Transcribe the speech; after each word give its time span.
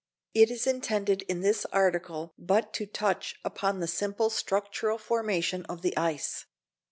It 0.33 0.49
is 0.49 0.65
intended 0.65 1.21
in 1.29 1.41
this 1.41 1.63
article 1.67 2.33
but 2.35 2.73
to 2.73 2.87
touch 2.87 3.35
upon 3.45 3.81
the 3.81 3.87
simple 3.87 4.31
structural 4.31 4.97
formation 4.97 5.63
of 5.67 5.83
the 5.83 5.95
ice. 5.95 6.47